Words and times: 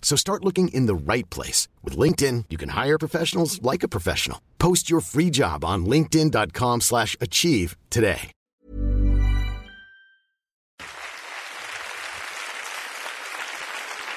So 0.00 0.16
start 0.16 0.44
looking 0.44 0.68
in 0.68 0.86
the 0.86 0.94
right 0.94 1.28
place. 1.28 1.68
With 1.84 1.98
LinkedIn, 1.98 2.46
you 2.48 2.56
can 2.56 2.70
hire 2.70 2.96
professionals 2.98 3.60
like 3.60 3.82
a 3.82 3.88
professional. 3.88 4.40
Post 4.58 4.88
your 4.88 5.00
free 5.00 5.28
job 5.28 5.64
on 5.64 5.84
linkedin.com 5.84 6.80
slash 6.80 7.14
achieve 7.20 7.76
today. 7.90 8.30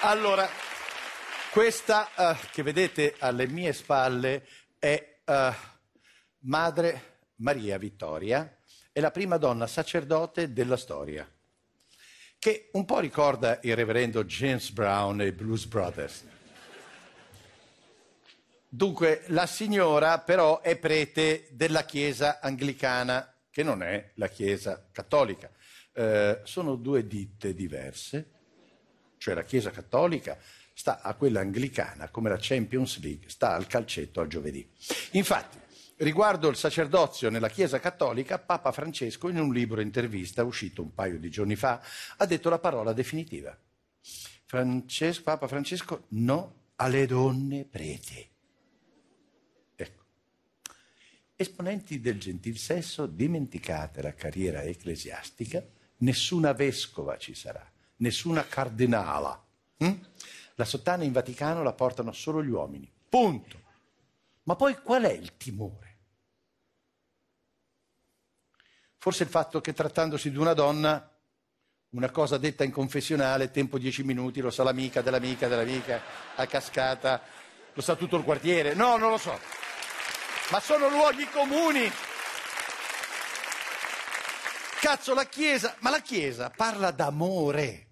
Allora, 0.04 0.50
questa 1.52 2.10
eh, 2.16 2.36
che 2.52 2.64
vedete 2.64 3.16
alle 3.20 3.48
mie 3.48 3.72
spalle 3.72 4.48
è 4.80 5.20
eh, 5.24 5.54
Madre 6.40 7.20
Maria 7.36 7.78
Vittoria, 7.78 8.58
è 8.92 9.00
la 9.00 9.12
prima 9.12 9.38
donna 9.38 9.68
sacerdote 9.68 10.54
della 10.54 10.76
storia, 10.76 11.30
che 12.42 12.70
un 12.72 12.86
po' 12.86 12.98
ricorda 12.98 13.60
il 13.62 13.76
reverendo 13.76 14.24
James 14.24 14.72
Brown 14.72 15.22
e 15.22 15.28
i 15.28 15.32
Blues 15.32 15.66
Brothers. 15.68 16.26
Dunque, 18.68 19.26
la 19.28 19.46
signora 19.46 20.18
però 20.18 20.60
è 20.62 20.76
prete 20.76 21.50
della 21.52 21.86
Chiesa 21.86 22.40
anglicana, 22.42 23.32
che 23.52 23.62
non 23.62 23.84
è 23.84 24.14
la 24.16 24.28
Chiesa 24.28 24.88
cattolica. 24.92 25.52
Eh, 25.94 26.40
sono 26.42 26.78
due 26.78 27.06
ditte 27.06 27.54
diverse, 27.54 28.32
cioè 29.20 29.36
la 29.36 29.44
Chiesa 29.44 29.70
cattolica 29.70 30.36
sta 30.74 31.02
a 31.02 31.14
quella 31.14 31.42
anglicana 31.42 32.10
come 32.10 32.30
la 32.30 32.40
Champions 32.40 33.00
League 33.04 33.30
sta 33.30 33.54
al 33.54 33.68
calcetto 33.68 34.20
al 34.20 34.28
giovedì. 34.28 34.68
Infatti, 35.12 35.60
riguardo 36.02 36.50
il 36.50 36.56
sacerdozio 36.56 37.30
nella 37.30 37.50
Chiesa 37.50 37.80
cattolica, 37.80 38.40
Papa 38.40 38.72
Francesco 38.72 39.30
in 39.30 39.40
un 39.40 39.54
libro 39.54 39.82
intervista 39.82 40.44
uscito 40.44 40.82
un 40.82 40.94
paio 40.94 41.20
di 41.20 41.30
giorni 41.30 41.56
fa 41.56 41.82
ha 42.18 42.26
detto 42.26 42.50
la 42.50 42.60
parola 42.60 42.94
definitiva. 42.94 43.56
Francesco, 44.46 45.24
Papa 45.24 45.48
Francesco 45.48 46.06
no 46.10 46.70
alle 46.76 47.06
donne 47.06 47.66
prete. 47.66 48.30
Ecco. 49.76 50.04
Esponenti 51.36 52.00
del 52.00 52.20
gentil 52.20 52.58
sesso, 52.58 53.06
dimenticate 53.06 54.02
la 54.02 54.14
carriera 54.14 54.64
ecclesiastica, 54.64 55.64
nessuna 55.98 56.54
vescova 56.54 57.18
ci 57.18 57.36
sarà, 57.36 57.66
nessuna 57.98 58.46
cardinala. 58.46 59.46
hm? 59.78 59.92
La 60.56 60.66
sottana 60.66 61.04
in 61.04 61.12
Vaticano 61.12 61.64
la 61.64 61.74
portano 61.74 62.12
solo 62.12 62.44
gli 62.44 62.50
uomini. 62.50 62.92
Punto. 63.08 63.60
Ma 64.44 64.56
poi 64.56 64.76
qual 64.76 65.04
è 65.04 65.12
il 65.12 65.38
timore? 65.38 65.91
Forse 69.02 69.24
il 69.24 69.30
fatto 69.30 69.62
che 69.62 69.74
trattandosi 69.74 70.30
di 70.30 70.38
una 70.38 70.54
donna, 70.54 71.12
una 71.90 72.12
cosa 72.12 72.38
detta 72.38 72.64
in 72.64 72.70
confessionale, 72.70 73.50
tempo 73.50 73.80
dieci 73.80 74.04
minuti, 74.04 74.42
lo 74.42 74.52
sa 74.52 74.62
l'amica 74.62 75.02
dell'amica 75.02 75.48
dell'amica, 75.48 76.00
a 76.36 76.46
cascata, 76.46 77.20
lo 77.74 77.82
sa 77.82 77.96
tutto 77.96 78.16
il 78.16 78.24
quartiere. 78.24 78.76
No, 78.76 78.98
non 78.98 79.10
lo 79.10 79.18
so. 79.18 79.36
Ma 80.52 80.60
sono 80.60 80.88
luoghi 80.88 81.28
comuni. 81.30 81.92
Cazzo, 84.80 85.16
la 85.16 85.26
Chiesa, 85.26 85.76
ma 85.80 85.90
la 85.90 86.02
Chiesa 86.02 86.52
parla 86.52 86.92
d'amore. 86.92 87.88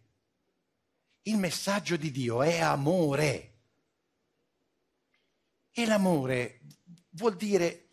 Il 1.23 1.37
messaggio 1.37 1.95
di 1.95 2.11
Dio 2.11 2.43
è 2.43 2.59
amore. 2.59 3.53
E 5.71 5.85
l'amore 5.87 6.59
vuol 7.09 7.35
dire, 7.35 7.87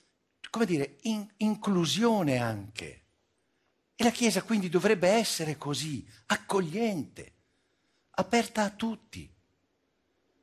come 0.50 0.66
dire, 0.66 0.98
in- 1.04 1.26
inclusione 1.38 2.36
anche. 2.36 3.04
E 3.96 4.04
la 4.04 4.10
Chiesa 4.10 4.42
quindi 4.42 4.68
dovrebbe 4.68 5.08
essere 5.08 5.56
così, 5.56 6.06
accogliente, 6.26 7.32
aperta 8.10 8.62
a 8.62 8.70
tutti. 8.70 9.32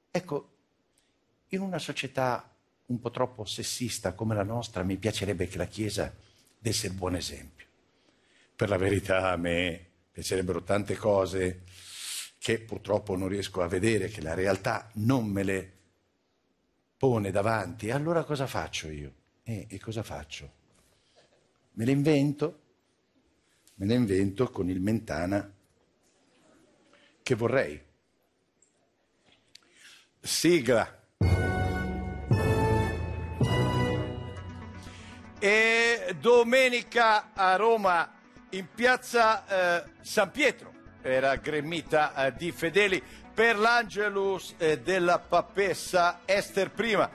Ecco, 0.10 0.58
in 1.50 1.62
una 1.62 1.78
società 1.78 2.52
un 2.88 3.00
po' 3.00 3.12
troppo 3.12 3.46
sessista 3.46 4.14
come 4.14 4.34
la 4.34 4.44
nostra, 4.44 4.82
mi 4.82 4.98
piacerebbe 4.98 5.48
che 5.48 5.60
la 5.60 5.68
Chiesa 5.68 6.12
desse 6.58 6.88
il 6.88 6.94
buon 6.94 7.16
esempio. 7.16 7.68
Per 8.56 8.70
la 8.70 8.78
verità 8.78 9.30
a 9.32 9.38
me 9.38 9.88
piacerebbero 10.12 10.64
tante 10.64 10.96
cose 10.96 11.64
che 12.40 12.60
purtroppo 12.60 13.16
non 13.16 13.28
riesco 13.28 13.62
a 13.62 13.68
vedere, 13.68 14.10
che 14.10 14.22
la 14.22 14.34
realtà 14.34 14.90
non 14.96 15.28
me 15.28 15.44
le 15.44 15.72
pone 16.98 17.32
davanti. 17.32 17.92
Allora 17.92 18.24
cosa 18.24 18.48
faccio 18.48 18.90
io? 18.90 19.14
Eh, 19.44 19.68
e 19.70 19.80
cosa 19.80 20.04
faccio? 20.04 20.52
Me 21.74 21.86
le 21.86 21.92
invento, 21.92 22.63
me 23.76 23.86
le 23.86 23.94
invento 23.96 24.50
con 24.50 24.70
il 24.70 24.80
mentana 24.80 25.52
che 27.24 27.36
vorrei. 27.36 27.82
Sigla. 30.20 31.02
E 35.40 36.16
domenica 36.20 37.34
a 37.34 37.56
Roma, 37.56 38.14
in 38.52 38.68
piazza 38.74 39.82
eh, 39.82 39.90
San 40.02 40.32
Pietro, 40.32 40.72
era 41.02 41.36
gremita 41.36 42.28
eh, 42.28 42.34
di 42.34 42.52
fedeli 42.52 43.04
per 43.34 43.58
l'Angelus 43.58 44.54
eh, 44.58 44.80
della 44.80 45.20
papessa 45.20 46.22
Ester 46.26 46.72
I, 46.78 47.10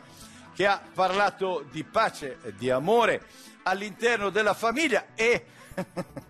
che 0.55 0.67
ha 0.67 0.83
parlato 0.93 1.67
di 1.71 1.85
pace 1.85 2.39
di 2.57 2.69
amore 2.69 3.23
all'interno 3.63 4.31
della 4.31 4.55
famiglia 4.55 5.07
e 5.15 5.45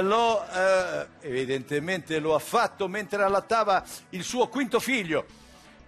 lo, 0.00 0.44
eh, 0.48 1.06
evidentemente 1.20 2.18
lo 2.18 2.34
ha 2.34 2.38
fatto 2.38 2.88
mentre 2.88 3.22
allattava 3.22 3.84
il 4.10 4.22
suo 4.22 4.48
quinto 4.48 4.80
figlio. 4.80 5.24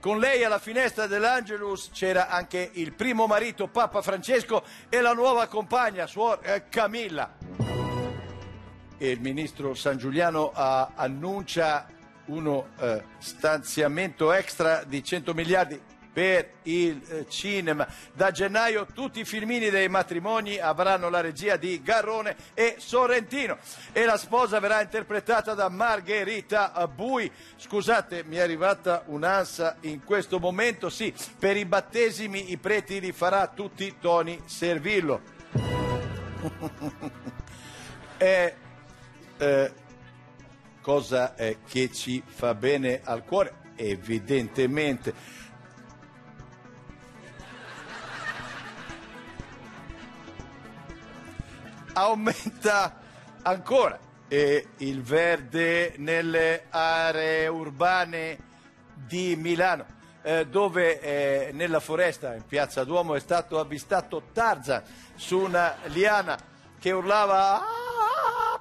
Con 0.00 0.20
lei 0.20 0.44
alla 0.44 0.60
finestra 0.60 1.06
dell'Angelus 1.06 1.90
c'era 1.92 2.28
anche 2.28 2.70
il 2.74 2.92
primo 2.92 3.26
marito 3.26 3.66
Papa 3.66 4.00
Francesco 4.00 4.62
e 4.88 5.00
la 5.00 5.12
nuova 5.12 5.48
compagna, 5.48 6.06
suor 6.06 6.38
eh, 6.42 6.68
Camilla. 6.68 7.36
E 8.96 9.10
il 9.10 9.20
ministro 9.20 9.74
San 9.74 9.96
Giuliano 9.96 10.52
ah, 10.54 10.92
annuncia 10.94 11.88
uno 12.26 12.68
eh, 12.78 13.02
stanziamento 13.18 14.32
extra 14.32 14.84
di 14.84 15.02
100 15.02 15.34
miliardi 15.34 15.80
per 16.18 16.50
il 16.64 17.00
eh, 17.08 17.26
cinema. 17.28 17.86
Da 18.12 18.32
gennaio 18.32 18.88
tutti 18.92 19.20
i 19.20 19.24
filmini 19.24 19.70
dei 19.70 19.88
matrimoni 19.88 20.58
avranno 20.58 21.10
la 21.10 21.20
regia 21.20 21.54
di 21.54 21.80
Garrone 21.80 22.34
e 22.54 22.74
Sorrentino 22.78 23.58
e 23.92 24.04
la 24.04 24.16
sposa 24.16 24.58
verrà 24.58 24.82
interpretata 24.82 25.54
da 25.54 25.68
Margherita 25.68 26.72
Bui. 26.92 27.30
Scusate, 27.54 28.24
mi 28.24 28.34
è 28.34 28.40
arrivata 28.40 29.04
un'ansia 29.06 29.76
in 29.82 30.02
questo 30.02 30.40
momento. 30.40 30.90
Sì, 30.90 31.14
per 31.38 31.56
i 31.56 31.64
battesimi 31.64 32.50
i 32.50 32.56
preti 32.56 32.98
li 32.98 33.12
farà 33.12 33.46
tutti 33.46 33.94
Tony 34.00 34.40
Servillo. 34.44 35.20
e, 38.18 38.54
eh, 39.36 39.72
cosa 40.80 41.32
che 41.34 41.92
ci 41.92 42.20
fa 42.26 42.54
bene 42.54 43.02
al 43.04 43.22
cuore, 43.22 43.52
evidentemente. 43.76 45.36
Aumenta 51.98 52.94
ancora 53.42 53.98
eh, 54.28 54.68
il 54.76 55.02
verde 55.02 55.94
nelle 55.96 56.66
aree 56.70 57.48
urbane 57.48 58.38
di 58.94 59.34
Milano. 59.34 59.84
eh, 60.22 60.46
dove 60.46 61.00
eh, 61.00 61.50
nella 61.52 61.80
foresta 61.80 62.34
in 62.34 62.46
piazza 62.46 62.84
Duomo 62.84 63.16
è 63.16 63.20
stato 63.20 63.58
avvistato 63.58 64.22
Tarzan 64.32 64.80
su 65.16 65.40
una 65.40 65.74
liana 65.86 66.38
che 66.78 66.92
urlava 66.92 67.62
"Ah!" 67.62 68.58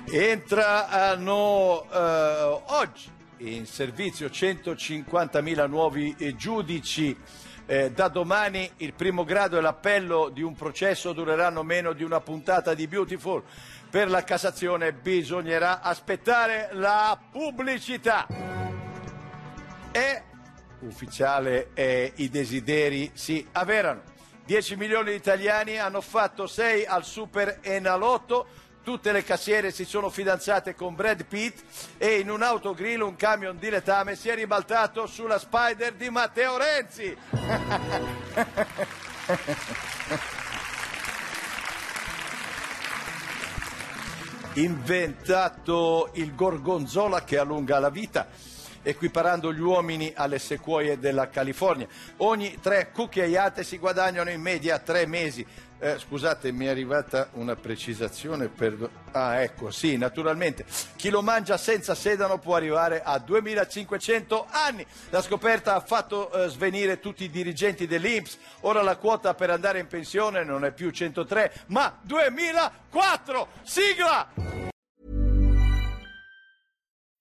Entrano 0.08 1.84
eh, 1.92 2.62
oggi 2.66 3.10
in 3.38 3.66
servizio 3.66 4.28
150.000 4.28 5.68
nuovi 5.68 6.14
eh, 6.16 6.36
giudici. 6.36 7.16
Eh, 7.68 7.90
da 7.90 8.06
domani 8.06 8.70
il 8.76 8.92
primo 8.92 9.24
grado 9.24 9.58
e 9.58 9.60
l'appello 9.60 10.28
di 10.28 10.42
un 10.42 10.54
processo 10.54 11.12
dureranno 11.12 11.64
meno 11.64 11.92
di 11.92 12.04
una 12.04 12.20
puntata 12.20 12.72
di 12.74 12.86
Beautiful. 12.86 13.42
Per 13.90 14.08
la 14.08 14.22
Cassazione 14.22 14.92
bisognerà 14.92 15.80
aspettare 15.80 16.68
la 16.72 17.18
pubblicità. 17.32 18.28
E 19.90 20.22
ufficiale 20.80 21.70
eh, 21.74 22.12
i 22.16 22.28
desideri 22.28 23.10
si 23.14 23.44
avverano. 23.50 24.14
10 24.44 24.76
milioni 24.76 25.10
di 25.10 25.16
italiani 25.16 25.78
hanno 25.78 26.00
fatto 26.00 26.46
6 26.46 26.84
al 26.84 27.04
Super 27.04 27.58
Enalotto. 27.62 28.46
Tutte 28.86 29.10
le 29.10 29.24
cassiere 29.24 29.72
si 29.72 29.84
sono 29.84 30.10
fidanzate 30.10 30.76
con 30.76 30.94
Brad 30.94 31.24
Pitt 31.24 31.60
e 31.98 32.20
in 32.20 32.30
un 32.30 32.40
autogrill 32.40 33.00
un 33.00 33.16
camion 33.16 33.58
di 33.58 33.68
letame 33.68 34.14
si 34.14 34.28
è 34.28 34.36
ribaltato 34.36 35.08
sulla 35.08 35.40
Spider 35.40 35.94
di 35.94 36.08
Matteo 36.08 36.56
Renzi. 36.56 37.16
Inventato 44.54 46.10
il 46.12 46.32
gorgonzola 46.36 47.24
che 47.24 47.38
allunga 47.38 47.80
la 47.80 47.90
vita 47.90 48.28
equiparando 48.86 49.52
gli 49.52 49.60
uomini 49.60 50.12
alle 50.14 50.38
sequoie 50.38 51.00
della 51.00 51.28
California. 51.28 51.88
Ogni 52.18 52.58
tre 52.60 52.92
cucchiaiate 52.92 53.64
si 53.64 53.78
guadagnano 53.78 54.30
in 54.30 54.40
media 54.40 54.78
tre 54.78 55.06
mesi. 55.06 55.44
Eh, 55.78 55.98
scusate, 55.98 56.52
mi 56.52 56.66
è 56.66 56.68
arrivata 56.68 57.28
una 57.32 57.56
precisazione. 57.56 58.46
Per... 58.46 58.88
Ah, 59.10 59.42
ecco, 59.42 59.70
sì, 59.70 59.96
naturalmente. 59.96 60.64
Chi 60.94 61.10
lo 61.10 61.20
mangia 61.20 61.56
senza 61.56 61.96
sedano 61.96 62.38
può 62.38 62.54
arrivare 62.54 63.02
a 63.02 63.18
2500 63.18 64.46
anni. 64.48 64.86
La 65.10 65.20
scoperta 65.20 65.74
ha 65.74 65.80
fatto 65.80 66.32
eh, 66.32 66.48
svenire 66.48 67.00
tutti 67.00 67.24
i 67.24 67.30
dirigenti 67.30 67.88
dell'Inps. 67.88 68.38
Ora 68.60 68.82
la 68.82 68.96
quota 68.96 69.34
per 69.34 69.50
andare 69.50 69.80
in 69.80 69.88
pensione 69.88 70.44
non 70.44 70.64
è 70.64 70.72
più 70.72 70.90
103, 70.90 71.64
ma 71.66 71.98
2004. 72.02 73.48
Sigla! 73.64 74.65